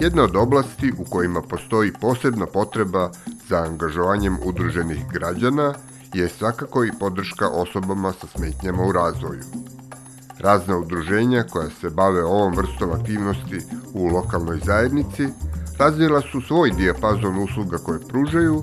Jedna 0.00 0.22
od 0.22 0.36
oblasti 0.36 0.92
u 0.98 1.04
kojima 1.10 1.42
postoji 1.42 1.92
posebna 1.92 2.46
potreba 2.46 3.10
za 3.48 3.56
angažovanjem 3.56 4.36
udruženih 4.44 5.04
građana 5.12 5.74
je 6.14 6.28
svakako 6.28 6.84
i 6.84 6.92
podrška 7.00 7.48
osobama 7.48 8.12
sa 8.12 8.26
smetnjama 8.26 8.82
u 8.82 8.92
razvoju. 8.92 9.42
Razna 10.38 10.78
udruženja 10.78 11.44
koja 11.50 11.70
se 11.70 11.90
bave 11.90 12.24
ovom 12.24 12.54
vrstom 12.56 12.90
aktivnosti 12.90 13.60
u 13.94 14.06
lokalnoj 14.06 14.60
zajednici 14.64 15.28
razvila 15.78 16.20
su 16.20 16.40
svoj 16.40 16.70
dijapazon 16.70 17.42
usluga 17.42 17.78
koje 17.78 18.00
pružaju, 18.08 18.62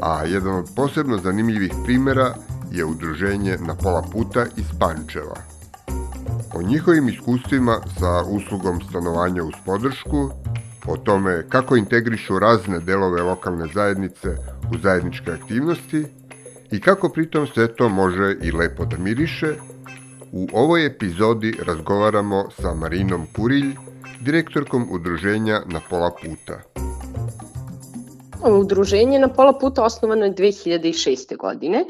a 0.00 0.24
jedan 0.24 0.54
od 0.54 0.70
posebno 0.76 1.18
zanimljivih 1.18 1.72
primera 1.84 2.34
je 2.70 2.84
udruženje 2.84 3.58
na 3.60 3.74
pola 3.74 4.02
puta 4.12 4.46
iz 4.56 4.66
Pančeva. 4.78 5.36
O 6.54 6.62
njihovim 6.62 7.08
iskustvima 7.08 7.78
sa 7.98 8.22
uslugom 8.22 8.80
stanovanja 8.88 9.44
uz 9.44 9.54
podršku 9.66 10.30
o 10.86 10.96
tome 10.96 11.44
kako 11.48 11.76
integrišu 11.76 12.38
razne 12.38 12.78
delove 12.80 13.22
lokalne 13.22 13.66
zajednice 13.74 14.28
u 14.74 14.78
zajedničke 14.78 15.30
aktivnosti 15.30 16.04
i 16.70 16.80
kako 16.80 17.08
pritom 17.08 17.46
sve 17.46 17.74
to 17.74 17.88
može 17.88 18.36
i 18.42 18.52
lepo 18.52 18.84
da 18.84 18.98
miriše, 18.98 19.54
u 20.32 20.48
ovoj 20.52 20.86
epizodi 20.86 21.54
razgovaramo 21.66 22.44
sa 22.60 22.74
Marinom 22.74 23.26
Kurilj, 23.36 23.74
direktorkom 24.20 24.88
udruženja 24.90 25.62
Na 25.66 25.80
pola 25.90 26.10
puta. 26.22 26.60
Udruženje 28.50 29.18
na 29.18 29.28
pola 29.28 29.58
puta 29.58 29.84
osnovano 29.84 30.24
je 30.24 30.34
2006. 30.34 31.36
godine 31.36 31.84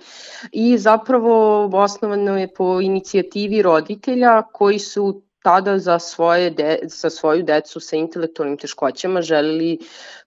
i 0.53 0.79
zapravo 0.79 1.67
osnovano 1.73 2.39
je 2.39 2.55
po 2.55 2.81
inicijativi 2.81 3.63
roditelja 3.63 4.43
koji 4.53 4.79
su 4.79 5.23
tada 5.43 5.79
za, 5.79 5.99
svoje 5.99 6.51
de, 6.51 6.79
za 6.83 7.11
svoju 7.11 7.43
decu 7.43 7.81
sa 7.81 7.97
intelektualnim 7.97 8.59
teškoćama 8.59 9.23
želeli 9.23 9.79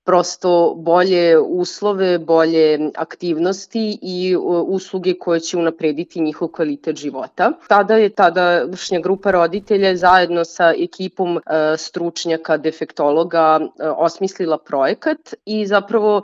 prosto 0.05 0.73
bolje 0.77 1.39
uslove, 1.39 2.17
bolje 2.17 2.91
aktivnosti 2.95 3.99
i 4.01 4.35
usluge 4.67 5.13
koje 5.19 5.39
će 5.39 5.57
unaprediti 5.57 6.21
njihov 6.21 6.47
kvalitet 6.47 6.95
života. 6.95 7.51
Tada 7.67 7.95
je 7.95 8.09
tadašnja 8.09 8.99
grupa 8.99 9.31
roditelja 9.31 9.95
zajedno 9.95 10.45
sa 10.45 10.73
ekipom 10.77 11.37
e, 11.37 11.41
stručnjaka, 11.77 12.57
defektologa 12.57 13.59
e, 13.59 13.89
osmislila 13.89 14.57
projekat 14.57 15.33
i 15.45 15.65
zapravo 15.67 16.21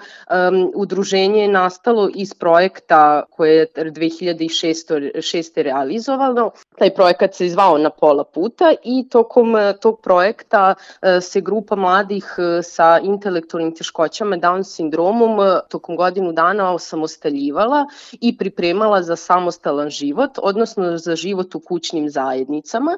udruženje 0.76 1.42
je 1.42 1.48
nastalo 1.48 2.10
iz 2.16 2.34
projekta 2.34 3.23
koje 3.30 3.56
je 3.56 3.68
2006. 3.76 5.62
realizovano. 5.62 6.52
Taj 6.78 6.94
projekat 6.94 7.36
se 7.36 7.50
zvao 7.50 7.78
na 7.78 7.90
pola 7.90 8.23
puta 8.23 8.73
i 8.84 9.10
tokom 9.10 9.56
e, 9.56 9.73
tog 9.82 10.02
projekta 10.02 10.76
se 11.22 11.42
grupa 11.42 11.76
mladih 11.76 12.36
sa 12.64 13.00
intelektualnim 13.04 13.70
intelektualnim 13.72 13.75
teškoćama, 13.75 14.38
Down 14.38 14.64
sindromom, 14.64 15.39
e, 15.39 15.59
tokom 15.70 15.95
godinu 15.95 16.32
dana 16.33 16.73
osamostaljivala 16.73 17.86
i 18.21 18.37
pripremala 18.37 19.02
za 19.04 19.15
samostalan 19.15 19.89
život, 19.89 20.39
odnosno 20.42 20.98
za 20.98 21.15
život 21.15 21.55
u 21.55 21.59
kućnim 21.59 22.10
zajednicama 22.10 22.98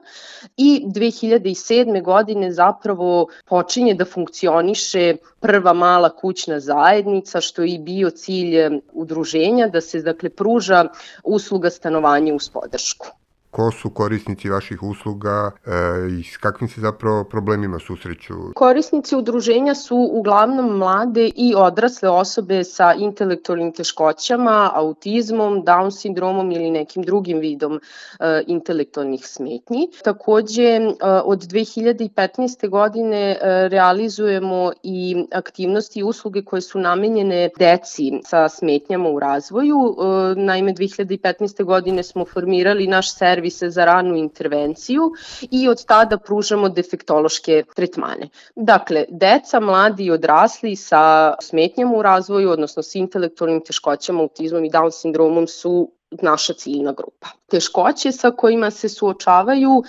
i 0.57 0.83
2007. 0.85 2.03
godine 2.03 2.51
zapravo 2.51 3.27
počinje 3.45 3.93
da 3.93 4.05
funkcioniše 4.05 5.15
prva 5.39 5.73
mala 5.73 6.09
kućna 6.09 6.59
zajednica, 6.59 7.41
što 7.41 7.61
je 7.61 7.73
i 7.73 7.79
bio 7.79 8.09
cilj 8.09 8.57
e, 8.57 8.69
udruženja, 8.93 9.67
da 9.67 9.81
se 9.81 10.01
dakle 10.01 10.29
pruža 10.29 10.87
usluga 11.23 11.69
stanovanja 11.69 12.33
uz 12.35 12.49
podršku 12.49 13.22
ko 13.53 13.71
su 13.71 13.89
korisnici 13.89 14.49
vaših 14.49 14.83
usluga 14.83 15.51
e, 15.65 15.71
i 16.19 16.23
s 16.23 16.37
kakvim 16.37 16.69
se 16.69 16.81
zapravo 16.81 17.23
problemima 17.23 17.79
susreću? 17.79 18.33
Korisnici 18.55 19.15
udruženja 19.15 19.75
su 19.75 20.09
uglavnom 20.11 20.77
mlade 20.77 21.29
i 21.35 21.53
odrasle 21.57 22.09
osobe 22.09 22.63
sa 22.63 22.93
intelektualnim 22.93 23.71
teškoćama, 23.71 24.71
autizmom, 24.73 25.63
Down 25.63 25.91
sindromom 25.91 26.51
ili 26.51 26.71
nekim 26.71 27.03
drugim 27.03 27.39
vidom 27.39 27.79
e, 28.19 28.43
intelektualnih 28.47 29.27
smetnji. 29.27 29.87
Takođe, 30.03 30.63
e, 30.63 30.91
od 31.23 31.39
2015. 31.39 32.69
godine 32.69 33.31
e, 33.31 33.37
realizujemo 33.69 34.71
i 34.83 35.25
aktivnosti 35.31 35.99
i 35.99 36.03
usluge 36.03 36.43
koje 36.43 36.61
su 36.61 36.79
namenjene 36.79 37.49
deci 37.59 38.11
sa 38.25 38.49
smetnjama 38.49 39.09
u 39.09 39.19
razvoju. 39.19 39.77
E, 39.77 40.41
naime, 40.41 40.73
2015. 40.73 41.63
godine 41.63 42.03
smo 42.03 42.25
formirali 42.25 42.87
naš 42.87 43.15
servis 43.17 43.42
servise 43.43 43.69
za 43.69 43.85
ranu 43.85 44.15
intervenciju 44.15 45.11
i 45.51 45.69
od 45.69 45.85
tada 45.85 46.17
pružamo 46.17 46.69
defektološke 46.69 47.63
tretmane. 47.75 48.29
Dakle, 48.55 49.05
deca, 49.09 49.59
mladi 49.59 50.05
i 50.05 50.11
odrasli 50.11 50.75
sa 50.75 51.33
smetnjama 51.41 51.97
u 51.97 52.01
razvoju, 52.01 52.49
odnosno 52.49 52.83
sa 52.83 52.99
intelektualnim 52.99 53.61
teškoćama, 53.61 54.21
autizmom 54.21 54.65
i 54.65 54.69
Down 54.69 54.91
sindromom 54.91 55.47
su 55.47 55.91
naša 56.21 56.53
ciljna 56.53 56.93
grupa. 56.93 57.27
Teškoće 57.53 58.11
sa 58.11 58.31
kojima 58.31 58.71
se 58.71 58.89
suočavaju. 58.89 59.83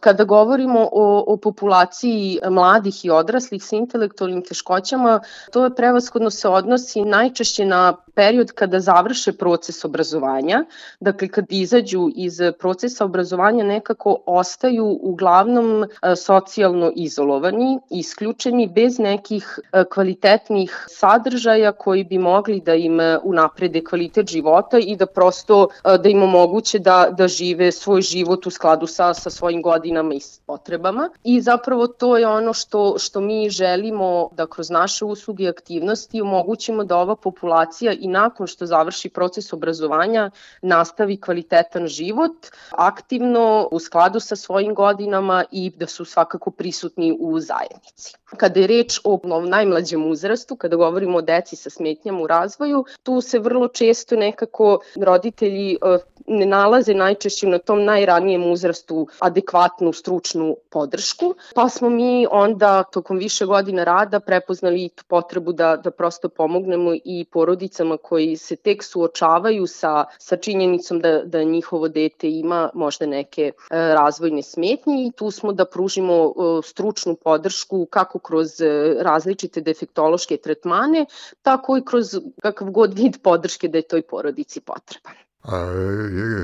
Kada 0.00 0.24
govorimo 0.24 0.88
o, 0.92 1.24
o 1.26 1.36
populaciji 1.36 2.38
mladih 2.50 3.04
i 3.04 3.10
odraslih 3.10 3.64
sa 3.64 3.76
intelektualnim 3.76 4.42
teškoćama, 4.42 5.20
to 5.52 5.64
je 5.64 5.74
prevaskodno 5.74 6.30
se 6.30 6.48
odnosi 6.48 7.04
najčešće 7.04 7.64
na 7.64 7.96
period 8.14 8.52
kada 8.52 8.80
završe 8.80 9.32
proces 9.32 9.84
obrazovanja, 9.84 10.64
dakle 11.00 11.28
kad 11.28 11.44
izađu 11.48 12.08
iz 12.14 12.40
procesa 12.58 13.04
obrazovanja 13.04 13.64
nekako 13.64 14.16
ostaju 14.26 14.98
uglavnom 15.02 15.84
e, 15.84 16.16
socijalno 16.16 16.92
izolovani, 16.94 17.78
isključeni 17.90 18.66
bez 18.68 18.98
nekih 18.98 19.58
e, 19.72 19.84
kvalitetnih 19.94 20.86
sadržaja 20.88 21.72
koji 21.72 22.04
bi 22.04 22.18
mogli 22.18 22.60
da 22.60 22.74
im 22.74 23.00
e, 23.00 23.18
unaprede 23.22 23.84
kvalitet 23.84 24.30
života 24.30 24.78
i 24.78 24.96
da 24.96 25.06
prosto 25.06 25.68
da 25.84 26.08
im 26.08 26.22
omoguće 26.22 26.78
da, 26.78 27.09
da 27.10 27.28
žive 27.28 27.72
svoj 27.72 28.02
život 28.02 28.46
u 28.46 28.50
skladu 28.50 28.86
sa, 28.86 29.14
sa 29.14 29.30
svojim 29.30 29.62
godinama 29.62 30.14
i 30.14 30.20
potrebama. 30.46 31.10
I 31.24 31.40
zapravo 31.40 31.86
to 31.86 32.16
je 32.16 32.28
ono 32.28 32.52
što, 32.52 32.98
što 32.98 33.20
mi 33.20 33.50
želimo 33.50 34.28
da 34.32 34.46
kroz 34.46 34.70
naše 34.70 35.04
usluge 35.04 35.44
i 35.44 35.48
aktivnosti 35.48 36.20
omogućimo 36.20 36.84
da 36.84 36.96
ova 36.96 37.16
populacija 37.16 37.92
i 37.92 38.08
nakon 38.08 38.46
što 38.46 38.66
završi 38.66 39.08
proces 39.08 39.52
obrazovanja 39.52 40.30
nastavi 40.62 41.20
kvalitetan 41.20 41.86
život, 41.86 42.46
aktivno 42.70 43.68
u 43.72 43.78
skladu 43.78 44.20
sa 44.20 44.36
svojim 44.36 44.74
godinama 44.74 45.44
i 45.52 45.70
da 45.76 45.86
su 45.86 46.04
svakako 46.04 46.50
prisutni 46.50 47.16
u 47.20 47.40
zajednici. 47.40 48.14
Kada 48.36 48.60
je 48.60 48.66
reč 48.66 49.00
o 49.04 49.20
najmlađem 49.46 50.10
uzrastu, 50.10 50.56
kada 50.56 50.76
govorimo 50.76 51.18
o 51.18 51.22
deci 51.22 51.56
sa 51.56 51.70
smetnjama 51.70 52.22
u 52.22 52.26
razvoju, 52.26 52.84
tu 53.02 53.20
se 53.20 53.38
vrlo 53.38 53.68
često 53.68 54.16
nekako 54.16 54.78
roditelji 54.96 55.72
e, 55.72 55.98
ne 56.26 56.46
nalaze 56.46 56.94
najčešće 57.00 57.46
na 57.46 57.58
tom 57.58 57.84
najranijem 57.84 58.44
uzrastu 58.52 59.06
adekvatnu 59.18 59.92
stručnu 59.92 60.56
podršku, 60.70 61.34
pa 61.54 61.68
smo 61.68 61.90
mi 61.90 62.26
onda 62.30 62.82
tokom 62.82 63.18
više 63.18 63.46
godina 63.46 63.84
rada 63.84 64.20
prepoznali 64.20 64.88
tu 64.88 65.04
potrebu 65.08 65.52
da, 65.52 65.76
da 65.76 65.90
prosto 65.90 66.28
pomognemo 66.28 66.94
i 67.04 67.24
porodicama 67.32 67.96
koji 67.96 68.36
se 68.36 68.56
tek 68.56 68.84
suočavaju 68.84 69.66
sa, 69.66 70.04
sa 70.18 70.36
činjenicom 70.36 71.00
da, 71.00 71.22
da 71.24 71.42
njihovo 71.44 71.88
dete 71.88 72.30
ima 72.30 72.70
možda 72.74 73.06
neke 73.06 73.42
e, 73.42 73.52
razvojne 73.70 74.42
smetnje 74.42 75.06
i 75.06 75.12
tu 75.16 75.30
smo 75.30 75.52
da 75.52 75.64
pružimo 75.64 76.14
e, 76.14 76.62
stručnu 76.62 77.16
podršku 77.24 77.86
kako 77.90 78.18
kroz 78.18 78.60
e, 78.60 78.70
različite 79.00 79.60
defektološke 79.60 80.36
tretmane, 80.36 81.06
tako 81.42 81.76
i 81.76 81.84
kroz 81.84 82.16
kakav 82.42 82.70
god 82.70 82.98
vid 82.98 83.22
podrške 83.22 83.68
da 83.68 83.78
je 83.78 83.88
toj 83.88 84.02
porodici 84.02 84.60
potreban. 84.60 85.29
A 85.42 85.56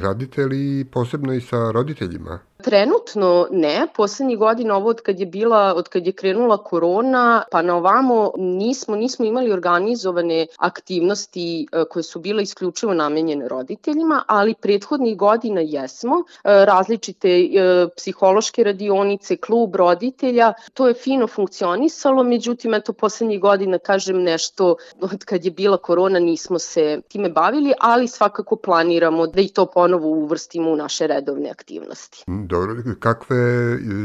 radite 0.03 0.47
li 0.47 0.85
posebno 0.85 1.33
i 1.33 1.41
sa 1.41 1.71
roditeljima? 1.71 2.39
Trenutno 2.63 3.49
ne, 3.51 3.87
poslednjih 3.97 4.39
godina 4.39 4.77
ovo 4.77 4.89
od 4.89 5.01
kad 5.01 5.21
je 5.21 5.27
bila, 5.27 5.75
od 5.77 5.89
kad 5.89 6.07
je 6.07 6.13
krenula 6.13 6.57
korona, 6.57 7.43
pa 7.51 7.63
na 7.63 7.77
ovamo 7.77 8.33
nismo, 8.37 8.97
nismo 8.97 9.25
imali 9.25 9.53
organizovane 9.53 10.47
aktivnosti 10.59 11.67
e, 11.73 11.85
koje 11.91 12.03
su 12.03 12.21
bile 12.21 12.43
isključivo 12.43 12.95
namenjene 12.95 13.49
roditeljima, 13.49 14.23
ali 14.27 14.55
prethodnih 14.55 15.17
godina 15.17 15.61
jesmo, 15.61 16.17
e, 16.17 16.65
različite 16.65 17.29
e, 17.31 17.49
psihološke 17.97 18.65
radionice, 18.65 19.37
klub 19.37 19.77
roditelja, 19.77 20.53
to 20.75 20.89
je 20.89 20.95
fino 20.95 21.27
funkcionisalo, 21.27 22.23
međutim, 22.23 22.75
eto, 22.75 22.93
poslednjih 22.93 23.41
godina, 23.41 23.79
kažem 23.79 24.23
nešto, 24.23 24.77
od 25.01 25.25
kad 25.25 25.45
je 25.45 25.51
bila 25.51 25.77
korona 25.77 26.19
nismo 26.19 26.59
se 26.59 27.01
time 27.09 27.29
bavili, 27.29 27.73
ali 27.81 28.09
svakako 28.09 28.57
planiramo 28.57 29.27
da 29.27 29.41
i 29.41 29.49
to 29.49 29.67
ponovo 29.67 30.09
uvrstimo 30.09 30.71
u 30.71 30.77
naše 30.77 31.07
redovne 31.07 31.51
aktivnosti. 31.51 32.25
Dobro, 32.47 32.77
kakve 33.01 33.37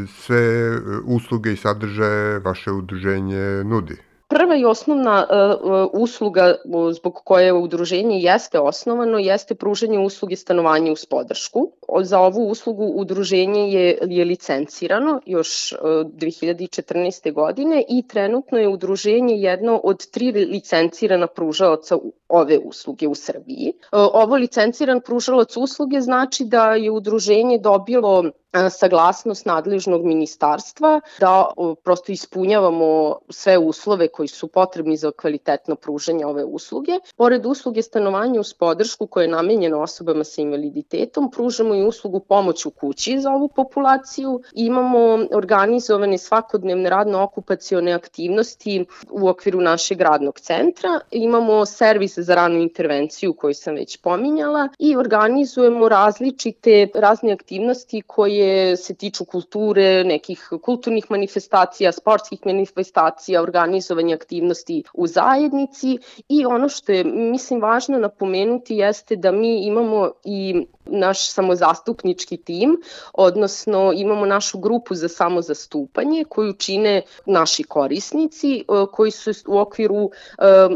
sve 0.07 0.71
usluge 1.05 1.53
i 1.53 1.57
sadržaje 1.57 2.39
vaše 2.39 2.71
udruženje 2.71 3.63
nudi? 3.63 3.97
Prva 4.31 4.55
i 4.55 4.65
osnovna 4.65 5.27
uh, 5.29 6.01
usluga 6.01 6.55
zbog 6.93 7.21
koje 7.23 7.53
udruženje 7.53 8.19
jeste 8.19 8.59
osnovano 8.59 9.19
jeste 9.19 9.55
pružanje 9.55 9.99
usluge 9.99 10.35
stanovanja 10.35 10.91
uz 10.91 11.05
podršku. 11.05 11.71
Za 12.01 12.19
ovu 12.19 12.47
uslugu 12.47 12.83
udruženje 12.83 13.73
je, 13.73 13.97
je 14.01 14.25
licencirano 14.25 15.19
još 15.25 15.73
uh, 15.73 15.79
2014. 15.79 17.33
godine 17.33 17.83
i 17.89 18.07
trenutno 18.07 18.57
je 18.57 18.67
udruženje 18.67 19.35
jedno 19.35 19.81
od 19.83 20.07
tri 20.11 20.31
licencirana 20.31 21.27
pružaoca 21.27 21.97
ove 22.29 22.59
usluge 22.59 23.07
u 23.07 23.15
Srbiji. 23.15 23.73
Ovo 23.91 24.35
licenciran 24.35 25.01
pružalac 25.01 25.57
usluge 25.57 26.01
znači 26.01 26.45
da 26.45 26.75
je 26.75 26.91
udruženje 26.91 27.57
dobilo 27.57 28.31
saglasnost 28.69 29.45
nadležnog 29.45 30.05
ministarstva 30.05 31.01
da 31.19 31.45
prosto 31.83 32.11
ispunjavamo 32.11 33.19
sve 33.29 33.57
uslove 33.57 34.07
koji 34.07 34.27
su 34.27 34.47
potrebni 34.47 34.97
za 34.97 35.11
kvalitetno 35.11 35.75
pružanje 35.75 36.25
ove 36.25 36.43
usluge. 36.43 36.91
Pored 37.15 37.45
usluge 37.45 37.81
stanovanja 37.81 38.39
uz 38.39 38.53
podršku 38.53 39.07
koja 39.07 39.21
je 39.21 39.27
namenjena 39.27 39.81
osobama 39.81 40.23
sa 40.23 40.41
invaliditetom, 40.41 41.31
pružamo 41.31 41.75
i 41.75 41.83
uslugu 41.83 42.19
pomoć 42.19 42.65
u 42.65 42.71
kući 42.71 43.19
za 43.19 43.31
ovu 43.31 43.47
populaciju. 43.47 44.41
Imamo 44.53 45.25
organizovane 45.33 46.17
svakodnevne 46.17 46.89
radno-okupacione 46.89 47.93
aktivnosti 47.93 48.85
u 49.09 49.27
okviru 49.27 49.61
našeg 49.61 50.01
radnog 50.01 50.39
centra. 50.39 50.99
Imamo 51.11 51.65
servis 51.65 52.19
za 52.19 52.35
ranu 52.35 52.59
intervenciju 52.59 53.33
koju 53.33 53.53
sam 53.53 53.75
već 53.75 53.97
pominjala 53.97 54.67
i 54.79 54.95
organizujemo 54.95 55.89
različite 55.89 56.87
razne 56.95 57.33
aktivnosti 57.33 58.01
koje 58.07 58.40
koje 58.41 58.77
se 58.77 58.93
tiču 58.93 59.25
kulture, 59.25 60.03
nekih 60.03 60.47
kulturnih 60.63 61.05
manifestacija, 61.09 61.91
sportskih 61.91 62.39
manifestacija, 62.45 63.41
organizovanja 63.41 64.15
aktivnosti 64.15 64.83
u 64.93 65.07
zajednici. 65.07 65.97
I 66.29 66.45
ono 66.45 66.69
što 66.69 66.91
je, 66.91 67.03
mislim, 67.03 67.61
važno 67.61 67.97
napomenuti 67.97 68.77
jeste 68.77 69.15
da 69.15 69.31
mi 69.31 69.65
imamo 69.65 70.11
i 70.23 70.65
naš 70.85 71.31
samozastupnički 71.31 72.37
tim, 72.37 72.77
odnosno 73.13 73.91
imamo 73.95 74.25
našu 74.25 74.59
grupu 74.59 74.95
za 74.95 75.07
samozastupanje 75.07 76.23
koju 76.29 76.53
čine 76.53 77.01
naši 77.25 77.63
korisnici 77.63 78.65
koji 78.91 79.11
su 79.11 79.31
u 79.47 79.59
okviru 79.59 80.05
e, 80.05 80.09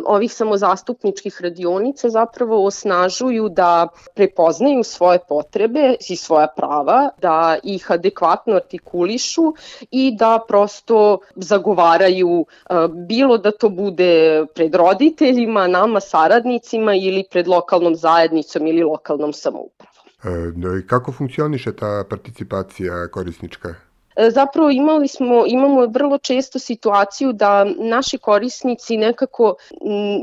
ovih 0.06 0.34
samozastupničkih 0.34 1.42
radionica 1.42 2.10
zapravo 2.10 2.66
osnažuju 2.66 3.50
da 3.50 3.88
prepoznaju 4.16 4.84
svoje 4.84 5.20
potrebe 5.28 5.96
i 6.10 6.16
svoja 6.16 6.48
prava, 6.48 7.10
da 7.22 7.55
ih 7.64 7.92
adekvatno 7.92 8.56
artikulišu 8.56 9.54
i 9.92 10.16
da 10.20 10.40
prosto 10.48 11.20
zagovaraju 11.36 12.46
bilo 13.08 13.38
da 13.38 13.52
to 13.52 13.70
bude 13.70 14.46
pred 14.56 14.76
roditeljima, 14.76 15.68
nama 15.68 16.00
saradnicima 16.00 16.96
ili 16.96 17.24
pred 17.32 17.48
lokalnom 17.48 17.96
zajednicom 17.96 18.68
ili 18.68 18.84
lokalnom 18.84 19.34
samoupravom. 19.34 19.96
E, 20.24 20.80
I 20.80 20.88
kako 20.88 21.12
funkcioniše 21.12 21.76
ta 21.76 22.04
participacija 22.10 23.08
korisnička? 23.12 23.76
E, 24.16 24.30
zapravo 24.30 24.70
imali 24.70 25.08
smo, 25.08 25.44
imamo 25.48 25.86
vrlo 25.86 26.18
često 26.18 26.60
situaciju 26.60 27.34
da 27.34 27.66
naši 27.78 28.18
korisnici 28.18 28.98
nekako 28.98 29.56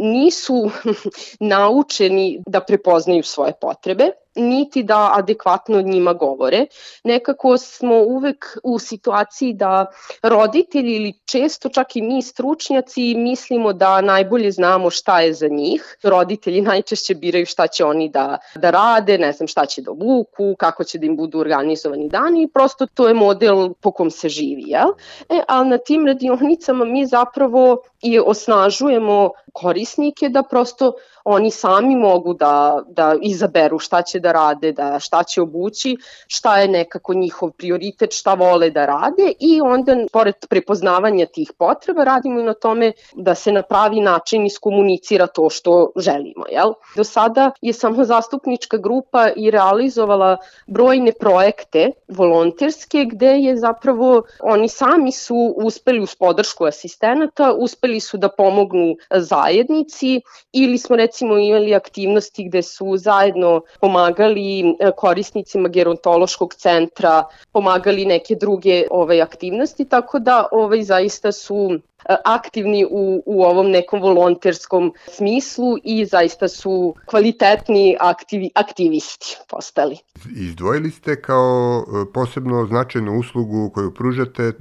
nisu 0.00 0.70
naučeni 1.54 2.42
da 2.46 2.60
prepoznaju 2.60 3.22
svoje 3.22 3.52
potrebe 3.60 4.04
niti 4.34 4.82
da 4.82 5.10
adekvatno 5.14 5.82
njima 5.82 6.12
govore. 6.12 6.66
Nekako 7.04 7.58
smo 7.58 7.94
uvek 7.94 8.58
u 8.62 8.78
situaciji 8.78 9.52
da 9.52 9.86
roditelji 10.22 10.96
ili 10.96 11.12
često 11.24 11.68
čak 11.68 11.96
i 11.96 12.02
mi 12.02 12.22
stručnjaci 12.22 13.14
mislimo 13.14 13.72
da 13.72 14.00
najbolje 14.00 14.50
znamo 14.50 14.90
šta 14.90 15.20
je 15.20 15.32
za 15.34 15.48
njih. 15.48 15.96
Roditelji 16.02 16.60
najčešće 16.60 17.14
biraju 17.14 17.46
šta 17.46 17.66
će 17.66 17.84
oni 17.84 18.08
da, 18.08 18.38
da 18.54 18.70
rade, 18.70 19.18
ne 19.18 19.32
znam 19.32 19.48
šta 19.48 19.66
će 19.66 19.82
da 19.82 19.90
obuku, 19.90 20.54
kako 20.58 20.84
će 20.84 20.98
da 20.98 21.06
im 21.06 21.16
budu 21.16 21.38
organizovani 21.38 22.08
dani 22.08 22.42
i 22.42 22.48
prosto 22.48 22.86
to 22.86 23.08
je 23.08 23.14
model 23.14 23.74
po 23.80 23.90
kom 23.90 24.10
se 24.10 24.28
živi. 24.28 24.64
Jel? 24.66 24.88
E, 25.28 25.42
ali 25.48 25.68
na 25.68 25.78
tim 25.78 26.06
radionicama 26.06 26.84
mi 26.84 27.06
zapravo 27.06 27.82
i 28.02 28.18
osnažujemo 28.18 29.30
korisnike 29.52 30.28
da 30.28 30.42
prosto 30.42 30.92
oni 31.24 31.50
sami 31.50 31.96
mogu 31.96 32.34
da, 32.34 32.82
da 32.88 33.14
izaberu 33.22 33.78
šta 33.78 34.02
će 34.02 34.20
da 34.20 34.32
rade, 34.32 34.72
da 34.72 34.98
šta 35.00 35.22
će 35.22 35.42
obući, 35.42 35.96
šta 36.26 36.58
je 36.58 36.68
nekako 36.68 37.14
njihov 37.14 37.50
prioritet, 37.50 38.12
šta 38.12 38.34
vole 38.34 38.70
da 38.70 38.86
rade 38.86 39.32
i 39.40 39.60
onda 39.60 39.96
pored 40.12 40.34
prepoznavanja 40.48 41.26
tih 41.26 41.52
potreba 41.58 42.04
radimo 42.04 42.40
i 42.40 42.44
na 42.44 42.54
tome 42.54 42.92
da 43.14 43.34
se 43.34 43.52
na 43.52 43.62
pravi 43.62 44.00
način 44.00 44.46
iskomunicira 44.46 45.26
to 45.26 45.50
što 45.50 45.92
želimo. 45.96 46.44
Jel? 46.50 46.72
Do 46.96 47.04
sada 47.04 47.50
je 47.60 47.72
samo 47.72 48.04
zastupnička 48.04 48.76
grupa 48.76 49.28
i 49.36 49.50
realizovala 49.50 50.36
brojne 50.66 51.12
projekte 51.12 51.90
volonterske 52.08 53.04
gde 53.04 53.26
je 53.26 53.56
zapravo 53.56 54.22
oni 54.40 54.68
sami 54.68 55.12
su 55.12 55.54
uspeli 55.56 56.00
uz 56.00 56.14
podršku 56.14 56.64
asistenata, 56.64 57.52
uspeli 57.52 58.00
su 58.00 58.16
da 58.16 58.28
pomognu 58.28 58.96
zajednici 59.10 60.20
ili 60.52 60.78
smo 60.78 60.96
recimo 60.96 61.11
imali 61.20 61.74
aktivnosti 61.74 62.44
gde 62.44 62.62
su 62.62 62.96
zajedno 62.96 63.60
pomagali 63.80 64.60
e, 64.60 64.90
korisnicima 64.96 65.68
gerontološkog 65.68 66.54
centra, 66.54 67.24
pomagali 67.52 68.04
neke 68.04 68.34
druge 68.34 68.86
ovaj, 68.90 69.22
aktivnosti, 69.22 69.84
tako 69.84 70.18
da 70.18 70.46
ovaj, 70.52 70.82
zaista 70.82 71.32
su 71.32 71.70
e, 71.72 72.14
aktivni 72.24 72.86
u, 72.90 73.22
u 73.26 73.42
ovom 73.42 73.70
nekom 73.70 74.00
volonterskom 74.00 74.92
smislu 75.08 75.76
i 75.84 76.04
zaista 76.04 76.48
su 76.48 76.94
kvalitetni 77.06 77.96
aktivi, 78.00 78.50
aktivisti 78.54 79.36
postali. 79.48 79.96
Izdvojili 80.36 80.90
ste 80.90 81.22
kao 81.22 81.84
e, 81.86 82.12
posebno 82.14 82.66
značajnu 82.66 83.18
uslugu 83.18 83.70
koju 83.74 83.94
pružate 83.94 84.52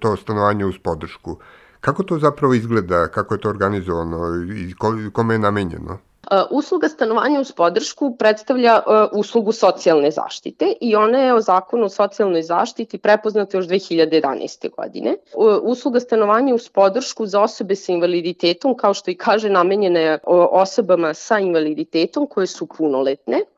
to 0.00 0.16
stanovanje 0.16 0.64
uz 0.64 0.74
podršku. 0.82 1.36
Kako 1.80 2.02
to 2.02 2.18
zapravo 2.18 2.54
izgleda, 2.54 3.08
kako 3.08 3.34
je 3.34 3.40
to 3.40 3.48
organizovano 3.48 4.18
i 4.56 4.74
kome 5.12 5.34
je 5.34 5.38
namenjeno? 5.38 5.98
Uh, 6.30 6.46
usluga 6.50 6.88
stanovanja 6.88 7.40
uz 7.40 7.52
podršku 7.52 8.16
predstavlja 8.18 8.82
uh, 8.86 9.18
uslugu 9.18 9.52
socijalne 9.52 10.10
zaštite 10.10 10.72
i 10.80 10.96
ona 10.96 11.18
je 11.18 11.34
o 11.34 11.40
zakonu 11.40 11.84
o 11.84 11.88
socijalnoj 11.88 12.42
zaštiti 12.42 12.98
prepoznata 12.98 13.56
još 13.56 13.66
2011. 13.66 14.70
godine. 14.76 15.16
Uh, 15.34 15.56
usluga 15.62 16.00
stanovanja 16.00 16.54
uz 16.54 16.68
podršku 16.68 17.26
za 17.26 17.40
osobe 17.40 17.76
sa 17.76 17.92
invaliditetom, 17.92 18.76
kao 18.76 18.94
što 18.94 19.10
i 19.10 19.14
kaže, 19.14 19.48
namenjena 19.48 20.00
je 20.00 20.18
osobama 20.50 21.14
sa 21.14 21.38
invaliditetom 21.38 22.26
koje 22.26 22.46
su 22.46 22.66
punoletne 22.66 23.40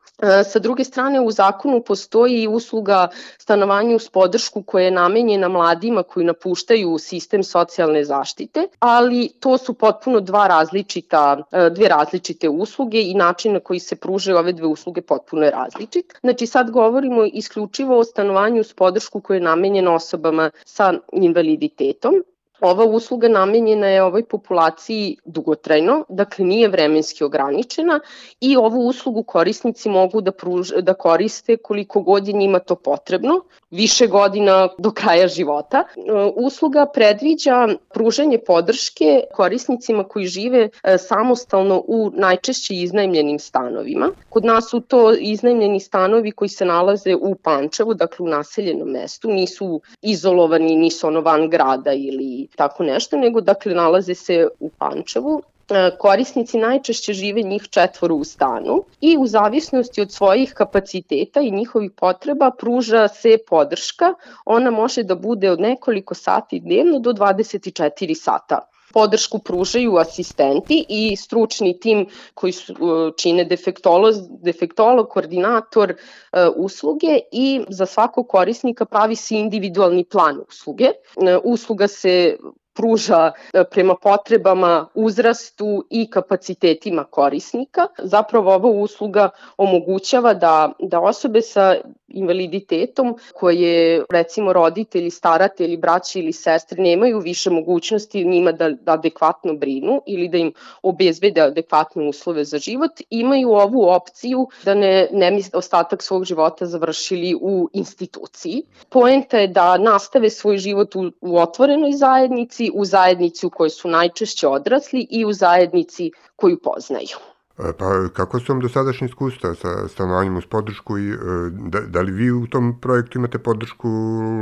sa 0.51 0.59
druge 0.59 0.83
strane, 0.83 1.21
u 1.21 1.31
zakonu 1.31 1.81
postoji 1.81 2.47
usluga 2.47 3.07
stanovanja 3.37 3.95
uz 3.95 4.09
podršku 4.09 4.63
koja 4.63 4.85
je 4.85 4.91
namenjena 4.91 5.47
mladima 5.47 6.03
koji 6.03 6.25
napuštaju 6.25 6.97
sistem 6.97 7.43
socijalne 7.43 8.03
zaštite, 8.03 8.67
ali 8.79 9.29
to 9.39 9.57
su 9.57 9.73
potpuno 9.73 10.19
dva 10.19 10.47
različita, 10.47 11.43
dve 11.71 11.87
različite 11.87 12.49
usluge 12.49 13.01
i 13.01 13.13
način 13.13 13.53
na 13.53 13.59
koji 13.59 13.79
se 13.79 13.95
pružaju 13.95 14.37
ove 14.37 14.53
dve 14.53 14.67
usluge 14.67 15.01
potpuno 15.01 15.43
je 15.43 15.51
različit. 15.51 16.13
Znači 16.21 16.47
sad 16.47 16.71
govorimo 16.71 17.25
isključivo 17.33 17.99
o 17.99 18.03
stanovanju 18.03 18.61
uz 18.61 18.73
podršku 18.73 19.21
koja 19.21 19.35
je 19.35 19.41
namenjena 19.41 19.95
osobama 19.95 20.51
sa 20.65 20.93
invaliditetom 21.13 22.23
ova 22.61 22.85
usluga 22.85 23.27
namenjena 23.27 23.87
je 23.87 24.03
ovoj 24.03 24.23
populaciji 24.25 25.17
dugotrajno, 25.25 26.05
dakle 26.09 26.45
nije 26.45 26.67
vremenski 26.67 27.23
ograničena 27.23 27.99
i 28.41 28.57
ovu 28.57 28.87
uslugu 28.87 29.23
korisnici 29.23 29.89
mogu 29.89 30.21
da, 30.21 30.31
pruž, 30.31 30.71
da 30.81 30.93
koriste 30.93 31.57
koliko 31.57 32.01
god 32.01 32.27
je 32.27 32.33
njima 32.33 32.59
to 32.59 32.75
potrebno, 32.75 33.41
više 33.71 34.07
godina 34.07 34.69
do 34.77 34.91
kraja 34.91 35.27
života. 35.27 35.77
E, 35.77 36.01
usluga 36.35 36.85
predviđa 36.93 37.67
pružanje 37.93 38.37
podrške 38.37 39.23
korisnicima 39.33 40.03
koji 40.03 40.25
žive 40.25 40.69
e, 40.83 40.97
samostalno 40.97 41.83
u 41.87 42.11
najčešće 42.13 42.73
iznajmljenim 42.75 43.39
stanovima. 43.39 44.09
Kod 44.29 44.45
nas 44.45 44.69
su 44.69 44.79
to 44.79 45.13
iznajmljeni 45.13 45.79
stanovi 45.79 46.31
koji 46.31 46.49
se 46.49 46.65
nalaze 46.65 47.15
u 47.15 47.35
Pančevu, 47.35 47.93
dakle 47.93 48.23
u 48.23 48.29
naseljenom 48.29 48.89
mestu, 48.89 49.31
nisu 49.31 49.81
izolovani, 50.01 50.75
nisu 50.75 51.07
ono 51.07 51.21
van 51.21 51.49
grada 51.49 51.93
ili 51.93 52.47
tako 52.55 52.83
nešto, 52.83 53.17
nego 53.17 53.41
dakle 53.41 53.73
nalaze 53.73 54.15
se 54.15 54.47
u 54.59 54.69
Pančevu 54.69 55.41
e, 55.69 55.91
korisnici 55.97 56.57
najčešće 56.57 57.13
žive 57.13 57.41
njih 57.41 57.67
četvoro 57.69 58.15
u 58.15 58.23
stanu 58.23 58.83
i 59.01 59.17
u 59.19 59.27
zavisnosti 59.27 60.01
od 60.01 60.11
svojih 60.11 60.53
kapaciteta 60.53 61.41
i 61.41 61.51
njihovih 61.51 61.91
potreba 61.91 62.51
pruža 62.51 63.07
se 63.07 63.37
podrška. 63.49 64.13
Ona 64.45 64.71
može 64.71 65.03
da 65.03 65.15
bude 65.15 65.51
od 65.51 65.59
nekoliko 65.59 66.13
sati 66.13 66.59
dnevno 66.59 66.99
do 66.99 67.11
24 67.11 68.15
sata 68.15 68.70
podršku 68.93 69.39
pružaju 69.39 69.97
asistenti 69.97 70.85
i 70.89 71.15
stručni 71.15 71.79
tim 71.79 72.05
koji 72.33 72.51
su, 72.51 72.73
e, 72.73 73.11
čine 73.17 73.45
defektolog, 73.45 74.13
defektolog, 74.43 75.09
koordinator 75.09 75.91
uh, 75.91 76.39
usluge 76.55 77.19
i 77.31 77.61
za 77.69 77.85
svakog 77.85 78.27
korisnika 78.27 78.85
pravi 78.85 79.15
se 79.15 79.35
individualni 79.35 80.03
plan 80.03 80.41
usluge. 80.49 80.91
Uh, 81.15 81.23
usluga 81.43 81.87
se 81.87 82.37
pruža 82.73 83.31
e, 83.53 83.63
prema 83.63 83.95
potrebama, 83.95 84.87
uzrastu 84.93 85.85
i 85.89 86.09
kapacitetima 86.09 87.03
korisnika. 87.03 87.87
Zapravo 87.97 88.53
ova 88.53 88.69
usluga 88.69 89.29
omogućava 89.57 90.33
da, 90.33 90.71
da 90.79 90.99
osobe 90.99 91.41
sa 91.41 91.75
invaliditetom 92.13 93.15
koje 93.33 94.03
recimo 94.09 94.53
roditelji, 94.53 95.09
staratelji, 95.09 95.77
braći 95.77 96.19
ili 96.19 96.33
sestre 96.33 96.83
nemaju 96.83 97.19
više 97.19 97.49
mogućnosti 97.49 98.25
njima 98.25 98.51
da, 98.51 98.69
da 98.69 98.93
adekvatno 98.93 99.53
brinu 99.53 100.01
ili 100.07 100.27
da 100.27 100.37
im 100.37 100.53
obezbede 100.81 101.41
adekvatne 101.41 102.09
uslove 102.09 102.45
za 102.45 102.57
život, 102.57 102.91
imaju 103.09 103.51
ovu 103.51 103.89
opciju 103.89 104.47
da 104.65 104.73
ne, 104.73 105.07
ne 105.11 105.39
ostatak 105.53 106.03
svog 106.03 106.25
života 106.25 106.65
završili 106.65 107.35
u 107.41 107.69
instituciji. 107.73 108.63
Poenta 108.89 109.37
je 109.37 109.47
da 109.47 109.77
nastave 109.77 110.29
svoj 110.29 110.57
život 110.57 110.95
u, 110.95 111.11
u 111.21 111.37
otvorenoj 111.37 111.91
zajednici, 111.91 112.71
u 112.73 112.85
zajednici 112.85 113.45
u 113.45 113.49
kojoj 113.49 113.69
su 113.69 113.87
najčešće 113.87 114.47
odrasli 114.47 115.07
i 115.09 115.25
u 115.25 115.33
zajednici 115.33 116.11
koju 116.35 116.59
poznaju. 116.59 117.30
E, 117.59 117.73
pa 117.77 118.09
kako 118.13 118.39
su 118.39 118.53
vam 118.53 118.61
dosadašnji 118.61 119.07
iskustva 119.07 119.55
sa 119.55 119.87
stanovanjem 119.87 120.37
uz 120.37 120.45
podršku 120.45 120.97
i 120.97 121.09
e, 121.09 121.17
da, 121.51 121.79
da 121.79 122.01
li 122.01 122.11
vi 122.11 122.31
u 122.31 122.47
tom 122.47 122.79
projektu 122.81 123.17
imate 123.17 123.39
podršku 123.39 123.89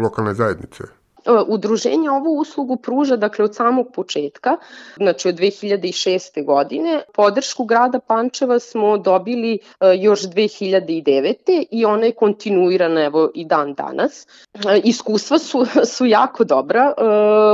lokalne 0.03 0.33
zajednice? 0.33 0.83
E, 1.25 1.31
udruženje 1.47 2.11
ovu 2.11 2.39
uslugu 2.39 2.75
pruža 2.75 3.15
dakle 3.15 3.45
od 3.45 3.55
samog 3.55 3.87
početka, 3.93 4.57
znači 4.97 5.29
od 5.29 5.35
2006. 5.35 6.45
godine. 6.45 7.01
Podršku 7.13 7.65
grada 7.65 7.99
Pančeva 7.99 8.59
smo 8.59 8.97
dobili 8.97 9.53
e, 9.53 9.59
još 9.97 10.21
2009. 10.21 11.65
i 11.71 11.85
ona 11.85 12.05
je 12.05 12.11
kontinuirana 12.11 13.01
evo 13.01 13.29
i 13.35 13.45
dan 13.45 13.73
danas. 13.73 14.27
E, 14.53 14.81
iskustva 14.83 15.39
su, 15.39 15.65
su 15.95 16.05
jako 16.05 16.43
dobra. 16.43 16.93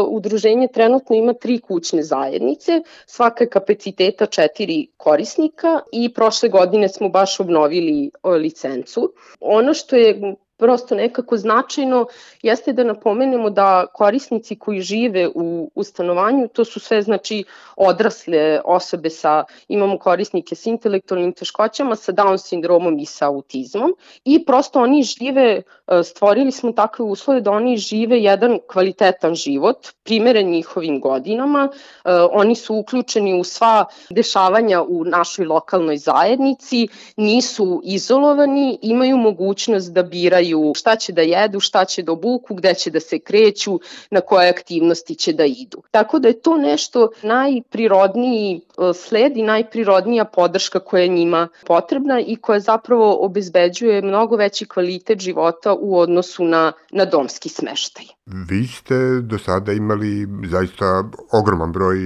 Udruženje 0.09 0.67
trenutno 0.73 1.15
ima 1.15 1.33
tri 1.33 1.59
kućne 1.59 2.03
zajednice, 2.03 2.81
svaka 3.05 3.43
je 3.43 3.49
kapaciteta 3.49 4.25
četiri 4.25 4.87
korisnika 4.97 5.79
i 5.91 6.13
prošle 6.13 6.49
godine 6.49 6.89
smo 6.89 7.09
baš 7.09 7.39
obnovili 7.39 8.11
licencu. 8.23 9.13
Ono 9.39 9.73
što 9.73 9.95
je 9.95 10.35
prosto 10.57 10.95
nekako 10.95 11.37
značajno 11.37 12.07
jeste 12.41 12.73
da 12.73 12.83
napomenemo 12.83 13.49
da 13.49 13.85
korisnici 13.93 14.55
koji 14.55 14.81
žive 14.81 15.27
u, 15.35 15.71
u 15.75 15.83
stanovanju, 15.83 16.47
to 16.47 16.65
su 16.65 16.79
sve 16.79 17.01
znači 17.01 17.43
odrasle 17.75 18.61
osobe 18.65 19.09
sa, 19.09 19.43
imamo 19.67 19.97
korisnike 19.99 20.55
sa 20.55 20.69
intelektualnim 20.69 21.33
teškoćama, 21.33 21.95
sa 21.95 22.11
Down 22.11 22.37
sindromom 22.37 22.99
i 22.99 23.05
sa 23.05 23.27
autizmom 23.27 23.95
i 24.25 24.45
prosto 24.45 24.81
oni 24.81 25.03
žive, 25.03 25.61
e, 25.87 26.03
stvorili 26.03 26.51
smo 26.51 26.71
takve 26.71 27.05
uslove 27.05 27.41
da 27.41 27.51
oni 27.51 27.77
žive 27.77 28.19
jedan 28.19 28.59
kvalitetan 28.71 29.35
život, 29.35 29.87
primeren 30.03 30.49
njihovim 30.49 31.01
godinama, 31.01 31.69
e, 31.71 32.09
oni 32.31 32.55
su 32.55 32.75
uključeni 32.75 33.39
u 33.39 33.43
sva 33.43 33.85
dešavanja 34.09 34.81
u 34.81 35.03
našoj 35.05 35.45
lokalnoj 35.45 35.97
zajednici, 35.97 36.87
nisu 37.17 37.81
izolovani, 37.83 38.79
imaju 38.81 39.17
mogućnost 39.17 39.93
da 39.93 40.03
biraju 40.03 40.44
biraju 40.45 40.73
šta 40.75 40.95
će 40.95 41.13
da 41.13 41.21
jedu, 41.21 41.59
šta 41.59 41.85
će 41.85 42.03
da 42.03 42.11
obuku, 42.11 42.55
gde 42.55 42.73
će 42.73 42.91
da 42.91 42.99
se 42.99 43.19
kreću, 43.19 43.79
na 44.11 44.21
koje 44.21 44.49
aktivnosti 44.49 45.15
će 45.15 45.33
da 45.33 45.45
idu. 45.45 45.81
Tako 45.91 46.19
da 46.19 46.27
je 46.27 46.41
to 46.41 46.57
nešto 46.57 47.09
najprirodniji 47.23 48.55
e, 48.55 48.93
sled 48.93 49.37
i 49.37 49.43
najprirodnija 49.43 50.25
podrška 50.25 50.79
koja 50.79 51.03
je 51.03 51.07
njima 51.07 51.47
potrebna 51.65 52.19
i 52.19 52.35
koja 52.35 52.59
zapravo 52.59 53.25
obezbeđuje 53.25 54.01
mnogo 54.01 54.35
veći 54.35 54.65
kvalitet 54.65 55.19
života 55.19 55.73
u 55.73 55.97
odnosu 55.97 56.43
na, 56.43 56.71
na 56.91 57.05
domski 57.05 57.49
smeštaj. 57.49 58.05
Vi 58.25 58.67
ste 58.67 58.95
do 59.21 59.37
sada 59.37 59.71
imali 59.71 60.27
zaista 60.49 61.03
ogroman 61.31 61.71
broj 61.71 61.97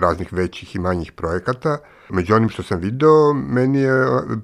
raznih 0.00 0.32
većih 0.32 0.74
i 0.74 0.78
manjih 0.78 1.12
projekata. 1.12 1.78
Među 2.10 2.34
onim 2.34 2.48
što 2.48 2.62
sam 2.62 2.80
video, 2.80 3.32
meni 3.34 3.78
je 3.78 3.92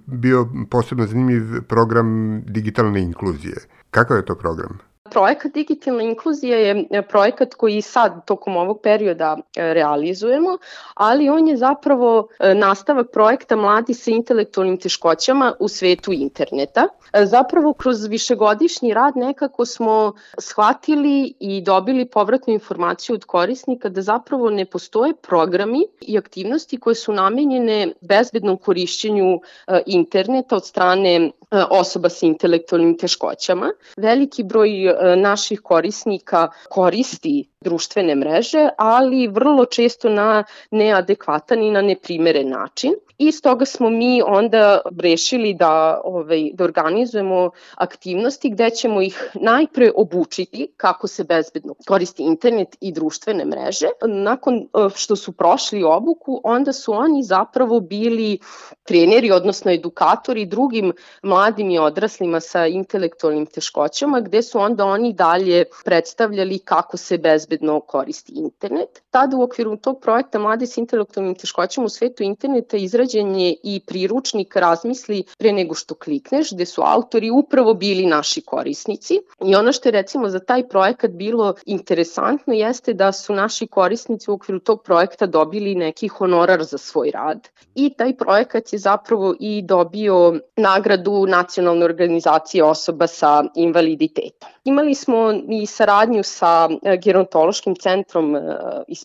bio 0.06 0.48
posebno 0.70 1.06
zanimljiv 1.06 1.62
program 1.68 2.40
digitalne 2.46 3.02
inkluzije. 3.02 3.56
Kakav 3.90 4.16
je 4.16 4.24
to 4.24 4.34
program? 4.34 4.78
Projekat 5.10 5.52
Digitalna 5.52 6.02
inkluzija 6.02 6.58
je 6.58 6.86
e, 6.90 7.02
projekat 7.02 7.54
koji 7.54 7.82
sad 7.82 8.24
tokom 8.26 8.56
ovog 8.56 8.80
perioda 8.82 9.36
e, 9.56 9.74
realizujemo, 9.74 10.58
ali 10.94 11.28
on 11.28 11.48
je 11.48 11.56
zapravo 11.56 12.28
e, 12.38 12.54
nastavak 12.54 13.06
projekta 13.12 13.56
Mladi 13.56 13.94
sa 13.94 14.10
intelektualnim 14.10 14.78
teškoćama 14.80 15.52
u 15.60 15.68
svetu 15.68 16.12
interneta. 16.12 16.88
Zapravo 17.24 17.72
kroz 17.72 18.06
višegodišnji 18.06 18.94
rad 18.94 19.16
nekako 19.16 19.66
smo 19.66 20.12
shvatili 20.38 21.34
i 21.40 21.60
dobili 21.62 22.08
povratnu 22.08 22.52
informaciju 22.54 23.14
od 23.14 23.24
korisnika 23.24 23.88
da 23.88 24.02
zapravo 24.02 24.50
ne 24.50 24.64
postoje 24.66 25.14
programi 25.14 25.86
i 26.00 26.18
aktivnosti 26.18 26.80
koje 26.80 26.94
su 26.94 27.12
namenjene 27.12 27.92
bezbednom 28.00 28.56
korišćenju 28.56 29.40
interneta 29.86 30.56
od 30.56 30.66
strane 30.66 31.30
osoba 31.70 32.08
sa 32.08 32.26
intelektualnim 32.26 32.98
teškoćama. 32.98 33.70
Veliki 33.96 34.42
broj 34.44 34.70
naših 35.16 35.60
korisnika 35.60 36.48
koristi 36.68 37.53
društvene 37.64 38.14
mreže, 38.14 38.68
ali 38.78 39.28
vrlo 39.28 39.64
često 39.64 40.08
na 40.08 40.44
neadekvatan 40.70 41.62
i 41.62 41.70
na 41.70 41.82
neprimeren 41.82 42.48
način. 42.48 42.94
I 43.18 43.32
stoga 43.32 43.64
smo 43.64 43.90
mi 43.90 44.22
onda 44.26 44.80
rešili 45.00 45.54
da, 45.54 46.00
ovaj, 46.04 46.50
da 46.54 46.64
organizujemo 46.64 47.50
aktivnosti 47.74 48.50
gde 48.50 48.70
ćemo 48.70 49.02
ih 49.02 49.30
najpre 49.34 49.90
obučiti 49.94 50.68
kako 50.76 51.06
se 51.06 51.24
bezbedno 51.24 51.74
koristi 51.88 52.22
internet 52.22 52.76
i 52.80 52.92
društvene 52.92 53.44
mreže. 53.44 53.86
Nakon 54.02 54.54
e, 54.56 54.66
što 54.94 55.16
su 55.16 55.32
prošli 55.32 55.82
obuku, 55.82 56.40
onda 56.44 56.72
su 56.72 56.92
oni 56.92 57.22
zapravo 57.22 57.80
bili 57.80 58.38
treneri, 58.84 59.30
odnosno 59.30 59.72
edukatori 59.72 60.46
drugim 60.46 60.92
mladim 61.22 61.70
i 61.70 61.78
odraslima 61.78 62.40
sa 62.40 62.66
intelektualnim 62.66 63.46
teškoćama, 63.46 64.20
gde 64.20 64.42
su 64.42 64.58
onda 64.58 64.84
oni 64.84 65.12
dalje 65.12 65.64
predstavljali 65.84 66.58
kako 66.58 66.96
se 66.96 67.18
bezbedno 67.18 67.53
koristi 67.80 68.32
internet. 68.32 69.03
Tada 69.14 69.36
u 69.36 69.42
okviru 69.42 69.76
tog 69.76 70.00
projekta 70.00 70.38
Mladi 70.38 70.66
sa 70.66 70.80
intelektualnim 70.80 71.34
teškoćama 71.34 71.86
u 71.86 71.88
svetu 71.88 72.22
interneta 72.22 72.76
izrađen 72.76 73.36
je 73.36 73.54
i 73.62 73.80
priručnik 73.86 74.56
Razmisli 74.56 75.24
pre 75.38 75.52
nego 75.52 75.74
što 75.74 75.94
klikneš, 75.94 76.52
gde 76.52 76.66
su 76.66 76.82
autori 76.84 77.30
upravo 77.30 77.74
bili 77.74 78.06
naši 78.06 78.40
korisnici. 78.40 79.20
I 79.44 79.54
ono 79.54 79.72
što 79.72 79.88
je 79.88 79.92
recimo 79.92 80.28
za 80.28 80.38
taj 80.38 80.68
projekat 80.68 81.10
bilo 81.10 81.54
interesantno 81.66 82.54
jeste 82.54 82.94
da 82.94 83.12
su 83.12 83.34
naši 83.34 83.66
korisnici 83.66 84.30
u 84.30 84.34
okviru 84.34 84.58
tog 84.58 84.82
projekta 84.82 85.26
dobili 85.26 85.74
neki 85.74 86.08
honorar 86.08 86.64
za 86.64 86.78
svoj 86.78 87.10
rad. 87.10 87.48
I 87.74 87.94
taj 87.96 88.16
projekat 88.16 88.72
je 88.72 88.78
zapravo 88.78 89.34
i 89.40 89.62
dobio 89.62 90.40
nagradu 90.56 91.26
Nacionalne 91.26 91.84
organizacije 91.84 92.64
osoba 92.64 93.06
sa 93.06 93.44
invaliditetom. 93.54 94.48
Imali 94.64 94.94
smo 94.94 95.32
i 95.48 95.66
saradnju 95.66 96.22
sa 96.22 96.68
gerontološkim 97.02 97.74
centrom 97.76 98.36
e, 98.36 98.40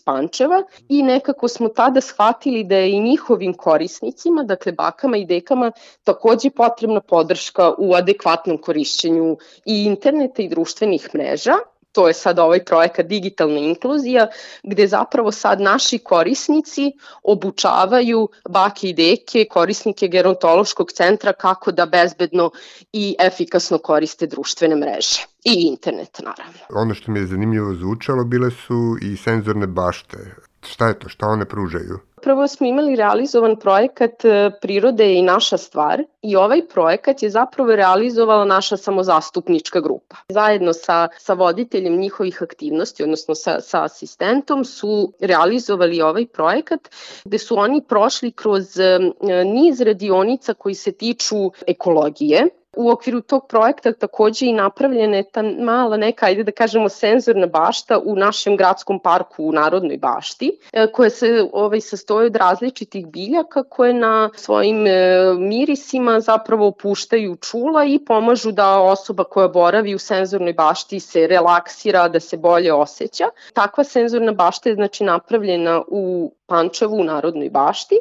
Pančeva 0.04 0.62
i 0.88 1.02
nekako 1.02 1.48
smo 1.48 1.68
tada 1.68 2.00
shvatili 2.00 2.64
da 2.64 2.76
je 2.76 2.90
i 2.92 3.00
njihovim 3.00 3.54
korisnicima, 3.54 4.42
dakle 4.42 4.72
bakama 4.72 5.16
i 5.16 5.24
dekama, 5.24 5.72
takođe 6.04 6.50
potrebna 6.50 7.00
podrška 7.00 7.74
u 7.78 7.94
adekvatnom 7.94 8.58
korišćenju 8.58 9.36
i 9.66 9.84
interneta 9.84 10.42
i 10.42 10.48
društvenih 10.48 11.08
mreža 11.14 11.54
to 11.92 12.08
je 12.08 12.14
sad 12.14 12.38
ovaj 12.38 12.64
projekat 12.64 13.06
Digitalna 13.06 13.58
inkluzija, 13.58 14.26
gde 14.62 14.86
zapravo 14.86 15.32
sad 15.32 15.60
naši 15.60 15.98
korisnici 15.98 16.92
obučavaju 17.22 18.28
bake 18.48 18.88
i 18.88 18.92
deke, 18.92 19.44
korisnike 19.50 20.08
gerontološkog 20.08 20.92
centra 20.92 21.32
kako 21.32 21.72
da 21.72 21.86
bezbedno 21.86 22.50
i 22.92 23.16
efikasno 23.18 23.78
koriste 23.78 24.26
društvene 24.26 24.76
mreže 24.76 25.26
i 25.44 25.66
internet 25.66 26.20
naravno. 26.24 26.60
Ono 26.74 26.94
što 26.94 27.12
mi 27.12 27.18
je 27.18 27.26
zanimljivo 27.26 27.74
zvučalo 27.74 28.24
bile 28.24 28.50
su 28.50 28.96
i 29.02 29.16
senzorne 29.16 29.66
bašte. 29.66 30.18
Šta 30.62 30.88
je 30.88 30.98
to? 30.98 31.08
Šta 31.08 31.26
one 31.26 31.44
pružaju? 31.44 31.98
Prvo 32.22 32.48
smo 32.48 32.66
imali 32.66 32.96
realizovan 32.96 33.56
projekat 33.56 34.24
e, 34.24 34.50
Prirode 34.60 35.14
i 35.14 35.22
naša 35.22 35.56
stvar 35.56 36.02
i 36.22 36.36
ovaj 36.36 36.66
projekat 36.68 37.22
je 37.22 37.30
zapravo 37.30 37.76
realizovala 37.76 38.44
naša 38.44 38.76
samozastupnička 38.76 39.80
grupa. 39.80 40.16
Zajedno 40.28 40.72
sa, 40.72 41.08
sa 41.18 41.34
voditeljem 41.34 41.96
njihovih 41.96 42.42
aktivnosti, 42.42 43.02
odnosno 43.02 43.34
sa, 43.34 43.60
sa 43.60 43.84
asistentom, 43.84 44.64
su 44.64 45.12
realizovali 45.20 46.02
ovaj 46.02 46.26
projekat 46.26 46.88
gde 47.24 47.38
su 47.38 47.58
oni 47.58 47.82
prošli 47.88 48.32
kroz 48.32 48.78
e, 48.78 48.98
niz 49.44 49.80
radionica 49.80 50.54
koji 50.54 50.74
se 50.74 50.92
tiču 50.92 51.50
ekologije, 51.66 52.46
U 52.76 52.90
okviru 52.90 53.20
tog 53.20 53.46
projekta 53.48 53.92
takođe 53.92 54.46
i 54.46 54.52
napravljena 54.52 55.16
je 55.16 55.30
ta 55.30 55.42
mala 55.42 55.96
neka, 55.96 56.26
ajde 56.26 56.44
da 56.44 56.52
kažemo, 56.52 56.88
senzorna 56.88 57.46
bašta 57.46 57.98
u 57.98 58.16
našem 58.16 58.56
gradskom 58.56 58.98
parku 58.98 59.44
u 59.44 59.52
Narodnoj 59.52 59.96
bašti, 59.96 60.52
e, 60.72 60.86
koja 60.92 61.10
se 61.10 61.48
ovaj, 61.52 61.80
sastoji 61.80 62.26
od 62.26 62.36
različitih 62.36 63.06
biljaka 63.06 63.62
koje 63.62 63.94
na 63.94 64.30
svojim 64.34 64.86
e, 64.86 64.90
mirisima 65.38 66.20
zapravo 66.20 66.66
opuštaju 66.66 67.36
čula 67.36 67.84
i 67.84 67.98
pomažu 68.06 68.52
da 68.52 68.80
osoba 68.80 69.24
koja 69.24 69.48
boravi 69.48 69.94
u 69.94 69.98
senzornoj 69.98 70.52
bašti 70.52 71.00
se 71.00 71.26
relaksira, 71.26 72.08
da 72.08 72.20
se 72.20 72.36
bolje 72.36 72.72
osjeća. 72.72 73.24
Takva 73.52 73.84
senzorna 73.84 74.32
bašta 74.32 74.68
je 74.68 74.74
znači 74.74 75.04
napravljena 75.04 75.82
u 75.88 76.32
Pančevu 76.46 76.96
u 76.96 77.04
Narodnoj 77.04 77.50
bašti. 77.50 77.94
E, 77.94 77.98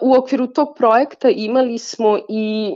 u 0.00 0.14
okviru 0.14 0.46
tog 0.46 0.74
projekta 0.76 1.28
imali 1.28 1.78
smo 1.78 2.18
i 2.28 2.74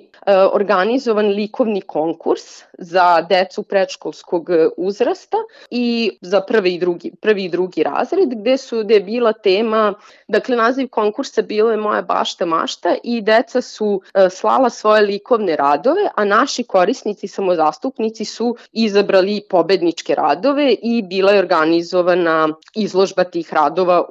organizovan 0.53 1.27
likovni 1.27 1.81
konkurs 1.81 2.43
za 2.79 3.27
decu 3.29 3.62
predškolskog 3.62 4.50
uzrasta 4.77 5.37
i 5.71 6.11
za 6.21 6.41
prvi 6.41 6.75
i 6.75 6.79
drugi, 6.79 7.12
prvi 7.21 7.45
i 7.45 7.49
drugi 7.49 7.83
razred 7.83 8.29
gde 8.29 8.57
su 8.57 8.81
gde 8.85 8.95
je 8.95 9.00
bila 9.00 9.33
tema, 9.33 9.95
dakle 10.29 10.57
naziv 10.57 10.89
konkursa 10.89 11.43
bilo 11.43 11.71
je 11.71 11.77
Moja 11.77 12.03
bašta 12.03 12.47
mašta 12.47 12.97
i 13.05 13.21
deca 13.21 13.61
su 13.61 14.03
e, 14.15 14.31
slala 14.31 14.71
svoje 14.71 15.03
likovne 15.03 15.57
radove, 15.57 16.09
a 16.15 16.25
naši 16.25 16.62
korisnici 16.62 17.29
samozastupnici 17.29 18.25
su 18.25 18.57
izabrali 18.73 19.43
pobedničke 19.50 20.15
radove 20.15 20.73
i 20.83 21.03
bila 21.03 21.33
je 21.33 21.39
organizovana 21.39 22.49
izložba 22.75 23.25
tih 23.25 23.55
radova 23.55 24.05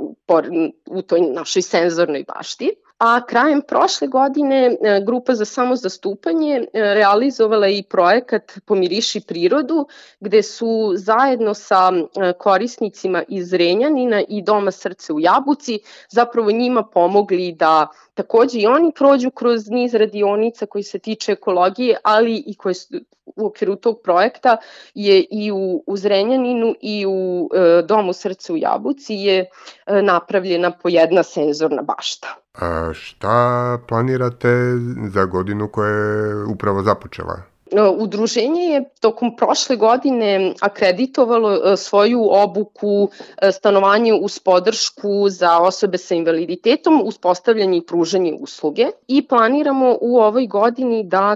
u 0.86 1.02
toj 1.02 1.22
našoj 1.22 1.62
senzornoj 1.62 2.24
bašti 2.36 2.76
a 3.00 3.26
krajem 3.26 3.62
prošle 3.62 4.08
godine 4.08 4.66
e, 4.66 5.02
Grupa 5.06 5.36
za 5.36 5.46
samozastupanje 5.46 6.56
e, 6.56 6.66
realizovala 6.74 7.68
i 7.68 7.84
projekat 7.84 8.52
Pomiriši 8.66 9.22
prirodu, 9.22 9.88
gde 10.20 10.44
su 10.44 10.92
zajedno 10.96 11.54
sa 11.54 11.92
e, 11.94 12.34
korisnicima 12.34 13.24
iz 13.28 13.54
Renjanina 13.54 14.22
i 14.30 14.42
Doma 14.42 14.72
srce 14.72 15.14
u 15.14 15.20
Jabuci 15.20 15.80
zapravo 16.10 16.52
njima 16.52 16.84
pomogli 16.84 17.52
da 17.52 17.88
takođe 18.14 18.60
i 18.60 18.68
oni 18.68 18.92
prođu 18.96 19.32
kroz 19.32 19.70
niz 19.70 19.96
radionica 19.96 20.66
koji 20.66 20.84
se 20.84 21.00
tiče 21.00 21.32
ekologije, 21.32 21.98
ali 22.04 22.44
i 22.46 22.56
koje 22.56 22.76
u 23.36 23.46
okviru 23.46 23.76
tog 23.76 24.02
projekta 24.04 24.58
je 24.94 25.26
i 25.32 25.52
u, 25.52 25.84
u 25.88 25.98
Zrenjaninu 25.98 26.76
i 26.82 27.06
u 27.06 27.50
e, 27.54 27.82
Domu 27.82 28.14
srca 28.14 28.54
u 28.54 28.58
Jabuci 28.58 29.16
je 29.16 29.40
e, 29.40 30.02
napravljena 30.02 30.72
po 30.72 30.90
jedna 30.90 31.24
senzorna 31.24 31.82
bašta. 31.82 32.36
A 32.54 32.94
šta 32.94 33.78
planirate 33.88 34.50
za 35.14 35.26
godinu 35.26 35.70
koja 35.72 35.90
je 35.90 36.46
upravo 36.46 36.84
započela? 36.84 37.42
E, 37.72 37.82
udruženje 37.82 38.62
je 38.62 38.90
tokom 39.02 39.36
prošle 39.36 39.76
godine 39.76 40.54
akreditovalo 40.62 41.54
e, 41.54 41.78
svoju 41.78 42.28
obuku 42.32 43.10
e, 43.42 43.52
stanovanje 43.52 44.14
uz 44.14 44.40
podršku 44.40 45.30
za 45.30 45.60
osobe 45.60 45.98
sa 45.98 46.16
invaliditetom, 46.16 47.02
uspostavljanje 47.06 47.78
i 47.78 47.86
pružanje 47.86 48.34
usluge 48.40 48.88
i 49.08 49.28
planiramo 49.28 49.98
u 50.02 50.18
ovoj 50.18 50.48
godini 50.48 51.04
da 51.04 51.36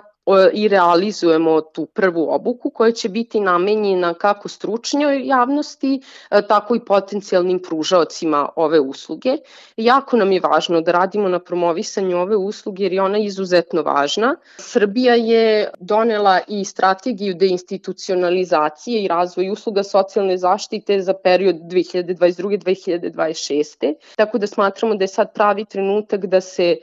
i 0.53 0.67
realizujemo 0.67 1.61
tu 1.61 1.85
prvu 1.85 2.27
obuku 2.29 2.69
koja 2.69 2.91
će 2.91 3.09
biti 3.09 3.39
namenjena 3.39 4.13
kako 4.13 4.49
stručnjoj 4.49 5.27
javnosti, 5.27 6.01
e, 6.31 6.47
tako 6.47 6.75
i 6.75 6.85
potencijalnim 6.85 7.59
pružaocima 7.59 8.49
ove 8.55 8.79
usluge. 8.79 9.37
Jako 9.77 10.17
nam 10.17 10.31
je 10.31 10.39
važno 10.39 10.81
da 10.81 10.91
radimo 10.91 11.29
na 11.29 11.39
promovisanju 11.39 12.17
ove 12.17 12.35
usluge 12.35 12.83
jer 12.83 12.93
je 12.93 13.01
ona 13.01 13.17
izuzetno 13.17 13.81
važna. 13.81 14.35
Srbija 14.57 15.15
je 15.15 15.69
donela 15.79 16.39
i 16.47 16.65
strategiju 16.65 17.33
deinstitucionalizacije 17.33 19.03
i 19.03 19.07
razvoj 19.07 19.49
usluga 19.49 19.83
socijalne 19.83 20.37
zaštite 20.37 21.01
za 21.01 21.13
period 21.13 21.55
2022-2026. 21.55 23.93
Tako 24.15 24.37
da 24.37 24.47
smatramo 24.47 24.95
da 24.95 25.03
je 25.03 25.07
sad 25.07 25.33
pravi 25.33 25.65
trenutak 25.65 26.25
da 26.25 26.41
se, 26.41 26.77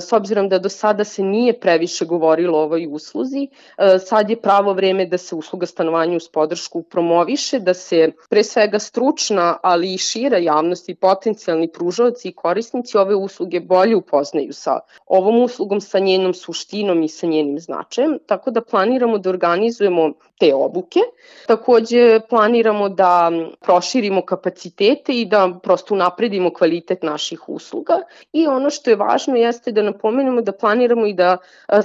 s 0.00 0.12
obzirom 0.12 0.48
da 0.48 0.58
do 0.58 0.68
sada 0.68 1.04
se 1.04 1.22
nije 1.22 1.60
previše 1.60 2.04
govorilo 2.04 2.63
ovoj 2.64 2.86
usluzi. 2.90 3.48
E, 3.78 3.98
sad 3.98 4.30
je 4.30 4.40
pravo 4.40 4.72
vreme 4.72 5.06
da 5.06 5.18
se 5.18 5.34
usluga 5.34 5.66
stanovanja 5.66 6.16
uz 6.16 6.28
podršku 6.28 6.82
promoviše, 6.82 7.58
da 7.58 7.74
se 7.74 8.12
pre 8.30 8.44
svega 8.44 8.78
stručna, 8.78 9.56
ali 9.62 9.94
i 9.94 9.98
šira 9.98 10.38
javnost 10.38 10.88
i 10.88 10.94
potencijalni 10.94 11.68
pružavci 11.72 12.28
i 12.28 12.34
korisnici 12.34 12.98
ove 12.98 13.14
usluge 13.14 13.60
bolje 13.60 13.96
upoznaju 13.96 14.52
sa 14.52 14.78
ovom 15.06 15.42
uslugom, 15.42 15.80
sa 15.80 15.98
njenom 15.98 16.34
suštinom 16.34 17.02
i 17.02 17.08
sa 17.08 17.26
njenim 17.26 17.58
značajem, 17.58 18.18
tako 18.26 18.50
da 18.50 18.64
planiramo 18.64 19.18
da 19.18 19.30
organizujemo 19.30 20.12
te 20.38 20.54
obuke. 20.54 21.00
Takođe 21.46 22.20
planiramo 22.28 22.88
da 22.88 23.30
proširimo 23.60 24.22
kapacitete 24.22 25.12
i 25.12 25.24
da 25.24 25.58
prosto 25.62 25.94
unapredimo 25.94 26.52
kvalitet 26.52 27.02
naših 27.02 27.48
usluga 27.48 27.94
i 28.32 28.46
ono 28.46 28.70
što 28.70 28.90
je 28.90 28.96
važno 28.96 29.36
jeste 29.36 29.72
da 29.72 29.82
napomenemo 29.82 30.40
da 30.42 30.52
planiramo 30.52 31.06
i 31.06 31.14
da, 31.14 31.36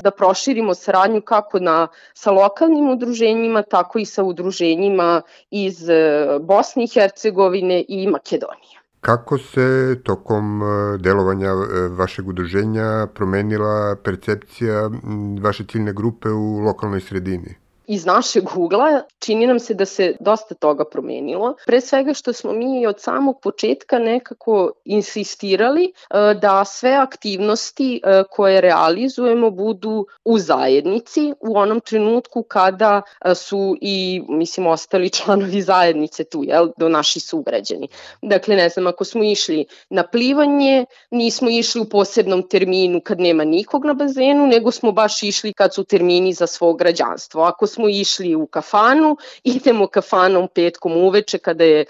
da 0.02 0.12
proširimo 0.12 0.74
saradnju 0.74 1.22
kako 1.22 1.60
na, 1.60 1.88
sa 2.14 2.32
lokalnim 2.32 2.90
udruženjima, 2.90 3.62
tako 3.62 4.00
i 4.00 4.06
sa 4.06 4.24
udruženjima 4.24 5.22
iz 5.52 5.90
e, 5.90 6.28
Bosne 6.42 6.84
i 6.84 6.88
Hercegovine 6.88 7.86
i 7.88 8.08
Makedonije. 8.08 8.80
Kako 9.02 9.38
se 9.38 9.96
tokom 10.04 10.62
e, 10.64 10.98
delovanja 10.98 11.50
e, 11.50 11.88
vašeg 11.90 12.28
udruženja 12.28 13.08
promenila 13.16 13.96
percepcija 14.04 14.90
vaše 15.42 15.64
ciljne 15.72 15.94
grupe 15.94 16.30
u 16.30 16.60
lokalnoj 16.60 17.02
sredini? 17.02 17.69
Iz 17.90 18.06
našeg 18.06 18.44
ugla 18.58 19.02
čini 19.20 19.48
nam 19.48 19.60
se 19.60 19.74
da 19.74 19.86
se 19.86 20.16
dosta 20.20 20.56
toga 20.56 20.86
promenilo. 20.86 21.56
Pre 21.66 21.82
svega 21.82 22.14
što 22.14 22.34
smo 22.34 22.52
mi 22.54 22.88
od 22.88 23.00
samog 23.00 23.40
početka 23.42 24.00
nekako 24.00 24.72
insistirali 24.86 25.84
e, 25.86 25.90
da 26.42 26.66
sve 26.66 26.92
aktivnosti 26.92 28.02
e, 28.04 28.24
koje 28.32 28.62
realizujemo 28.62 29.50
budu 29.50 30.06
u 30.26 30.40
zajednici 30.40 31.34
u 31.40 31.58
onom 31.58 31.80
trenutku 31.80 32.44
kada 32.44 33.02
e, 33.26 33.36
su 33.36 33.76
i, 33.82 34.22
mislim, 34.30 34.68
ostali 34.68 35.10
članovi 35.18 35.62
zajednice 35.62 36.24
tu, 36.24 36.44
jel, 36.44 36.70
do 36.78 36.90
naši 36.90 37.20
sugrađani. 37.20 37.88
Dakle, 38.22 38.56
ne 38.56 38.70
znam, 38.70 38.88
ako 38.88 39.06
smo 39.06 39.24
išli 39.24 39.66
na 39.90 40.04
plivanje, 40.04 40.86
nismo 41.12 41.50
išli 41.50 41.82
u 41.82 41.90
posebnom 41.90 42.48
terminu 42.50 43.02
kad 43.04 43.20
nema 43.20 43.44
nikog 43.44 43.86
na 43.86 43.94
bazenu, 43.94 44.48
nego 44.48 44.72
smo 44.72 44.92
baš 44.92 45.24
išli 45.24 45.54
kad 45.54 45.74
su 45.74 45.84
termini 45.84 46.34
za 46.34 46.48
svog 46.48 46.78
građanstvo. 46.78 47.42
Ako 47.44 47.68
smo 47.68 47.79
smo 47.80 47.90
išli 47.90 48.36
u 48.36 48.46
kafanu, 48.48 49.18
idemo 49.56 49.88
kafanom 49.88 50.48
petkom 50.56 50.98
uveče 50.98 51.38
kada 51.38 51.64
je 51.64 51.82
e, 51.82 51.88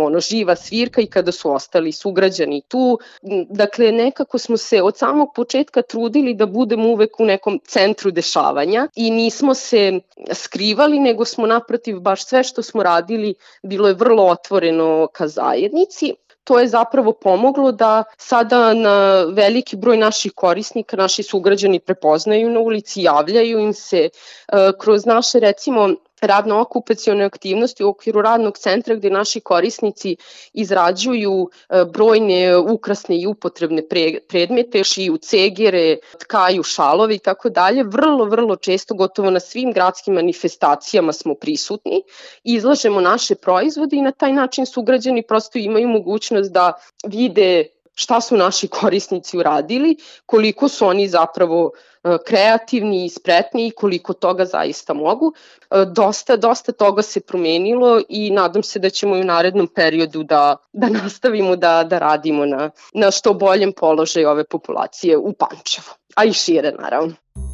ono, 0.00 0.20
živa 0.20 0.56
svirka 0.56 1.00
i 1.00 1.06
kada 1.06 1.32
su 1.32 1.50
ostali 1.52 1.92
sugrađani 1.92 2.62
tu. 2.68 2.98
Dakle, 3.50 3.92
nekako 3.92 4.38
smo 4.38 4.56
se 4.56 4.82
od 4.82 4.96
samog 4.96 5.28
početka 5.34 5.82
trudili 5.82 6.34
da 6.34 6.46
budemo 6.46 6.88
uvek 6.88 7.20
u 7.20 7.24
nekom 7.24 7.60
centru 7.64 8.10
dešavanja 8.10 8.88
i 8.96 9.10
nismo 9.10 9.54
se 9.54 10.00
skrivali, 10.32 11.00
nego 11.00 11.24
smo 11.24 11.46
naprotiv 11.46 12.00
baš 12.00 12.26
sve 12.26 12.44
što 12.44 12.62
smo 12.62 12.82
radili 12.82 13.34
bilo 13.62 13.88
je 13.88 13.94
vrlo 13.94 14.26
otvoreno 14.26 15.08
ka 15.12 15.28
zajednici 15.28 16.14
to 16.48 16.58
je 16.58 16.68
zapravo 16.68 17.12
pomoglo 17.12 17.72
da 17.72 18.04
sada 18.16 18.74
na 18.74 19.22
veliki 19.32 19.76
broj 19.76 19.96
naših 19.96 20.32
korisnika, 20.32 20.96
naši 20.96 21.22
sugrađani 21.22 21.78
prepoznaju 21.80 22.50
na 22.50 22.60
ulici, 22.60 23.02
javljaju 23.02 23.58
im 23.58 23.72
se 23.72 23.98
e, 23.98 24.10
kroz 24.80 25.06
naše 25.06 25.40
recimo 25.40 25.88
radno-okupacione 26.20 27.24
aktivnosti 27.24 27.84
u 27.84 27.88
okviru 27.88 28.22
radnog 28.22 28.58
centra 28.58 28.94
gde 28.94 29.10
naši 29.10 29.40
korisnici 29.40 30.16
izrađuju 30.52 31.50
e, 31.68 31.84
brojne 31.92 32.56
ukrasne 32.56 33.20
i 33.20 33.26
upotrebne 33.26 33.82
predmete, 34.28 34.84
šiju 34.84 35.16
cegere, 35.16 35.96
tkaju 36.18 36.62
šalovi 36.62 37.14
i 37.14 37.18
tako 37.18 37.50
dalje. 37.50 37.84
Vrlo, 37.84 38.24
vrlo 38.24 38.56
često, 38.56 38.94
gotovo 38.94 39.30
na 39.30 39.40
svim 39.40 39.72
gradskim 39.72 40.14
manifestacijama 40.14 41.12
smo 41.12 41.34
prisutni, 41.34 42.02
izlažemo 42.44 43.00
naše 43.00 43.34
proizvode 43.34 43.96
i 43.96 44.02
na 44.02 44.12
taj 44.12 44.32
način 44.32 44.66
sugrađani 44.66 45.22
prosto 45.22 45.58
imaju 45.58 45.88
mogućnost 45.88 46.52
da 46.52 46.72
vide 47.06 47.77
šta 47.98 48.20
su 48.20 48.36
naši 48.36 48.68
korisnici 48.68 49.38
uradili, 49.38 49.96
koliko 50.26 50.68
su 50.68 50.86
oni 50.86 51.08
zapravo 51.08 51.70
e, 52.04 52.16
kreativni 52.26 53.04
i 53.04 53.08
spretni 53.08 53.66
i 53.66 53.70
koliko 53.70 54.12
toga 54.12 54.44
zaista 54.44 54.94
mogu. 54.94 55.32
E, 55.70 55.84
dosta, 55.84 56.36
dosta 56.36 56.72
toga 56.72 57.02
se 57.02 57.20
promenilo 57.20 58.00
i 58.08 58.30
nadam 58.30 58.62
se 58.62 58.78
da 58.78 58.90
ćemo 58.90 59.16
i 59.16 59.20
u 59.20 59.24
narednom 59.24 59.66
periodu 59.66 60.22
da, 60.22 60.56
da 60.72 60.88
nastavimo 60.88 61.56
da, 61.56 61.84
da 61.84 61.98
radimo 61.98 62.46
na, 62.46 62.70
na 62.94 63.10
što 63.10 63.34
boljem 63.34 63.72
položaju 63.72 64.28
ove 64.28 64.44
populacije 64.44 65.16
u 65.16 65.32
Pančevu, 65.32 65.94
a 66.14 66.24
i 66.24 66.32
šire 66.32 66.72
naravno. 66.72 67.47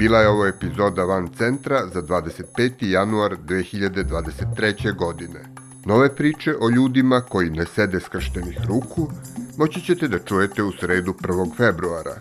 Bila 0.00 0.18
je 0.18 0.28
ovo 0.28 0.46
epizoda 0.46 1.04
Van 1.04 1.28
Centra 1.38 1.86
za 1.94 2.02
25. 2.02 2.90
januar 2.90 3.36
2023. 3.48 4.96
godine. 4.96 5.40
Nove 5.84 6.14
priče 6.16 6.54
o 6.60 6.70
ljudima 6.70 7.20
koji 7.20 7.50
ne 7.50 7.66
sede 7.66 8.00
skrštenih 8.00 8.58
ruku 8.68 9.10
moći 9.56 9.80
ćete 9.80 10.08
da 10.08 10.18
čujete 10.18 10.62
u 10.62 10.72
sredu 10.72 11.12
1. 11.12 11.56
februara. 11.56 12.14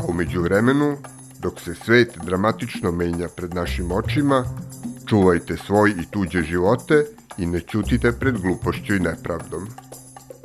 A 0.00 0.04
umeđu 0.08 0.42
vremenu, 0.42 0.96
dok 1.40 1.60
se 1.60 1.74
svet 1.74 2.18
dramatično 2.24 2.92
menja 2.92 3.28
pred 3.36 3.54
našim 3.54 3.92
očima, 3.92 4.44
čuvajte 5.06 5.56
svoj 5.56 5.90
i 5.90 6.10
tuđe 6.10 6.42
živote 6.42 7.04
i 7.38 7.46
ne 7.46 7.60
ćutite 7.60 8.12
pred 8.12 8.38
glupošću 8.38 8.94
i 8.94 9.00
nepravdom. 9.00 9.68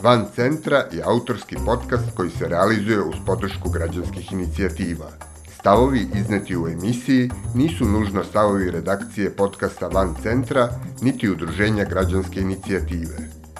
Van 0.03 0.25
Centra 0.35 0.83
je 0.91 1.03
autorski 1.05 1.55
podcast 1.65 2.15
koji 2.15 2.29
se 2.29 2.47
realizuje 2.47 3.01
uz 3.01 3.15
podršku 3.25 3.69
građanskih 3.69 4.31
inicijativa– 4.31 5.11
Stavovi 5.67 6.07
izneti 6.15 6.57
u 6.57 6.67
emisiji 6.67 7.29
nisu 7.55 7.85
nužno 7.85 8.23
stavovi 8.23 8.71
redakcije 8.71 9.35
podcasta 9.35 9.87
Van 9.87 10.15
Centra, 10.23 10.69
niti 11.01 11.29
udruženja 11.29 11.83
građanske 11.83 12.41
inicijative. 12.41 13.17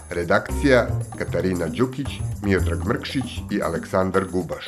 Redakcija 0.09 0.87
Katarina 1.17 1.67
Đukić, 1.67 2.07
Miodrag 2.43 2.87
Mrkšić 2.87 3.37
i 3.51 3.61
Aleksandar 3.61 4.25
Gubaš. 4.31 4.65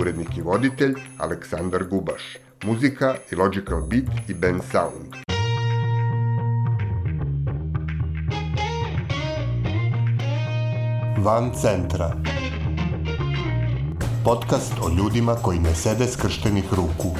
Urednik 0.00 0.36
i 0.36 0.42
voditelj 0.42 0.94
Aleksandar 1.18 1.84
Gubaš. 1.90 2.36
Muzika 2.64 3.14
i 3.32 3.34
Logical 3.34 3.80
Beat 3.80 4.30
i 4.30 4.34
Ben 4.34 4.60
Sound. 4.72 5.14
Van 11.24 11.50
Centra 11.62 12.39
podcast 14.30 14.72
o 14.82 14.88
ljudima 14.88 15.34
koji 15.34 15.58
ne 15.58 15.74
sede 15.74 16.06
skrštenih 16.06 16.64
ruku. 16.74 17.14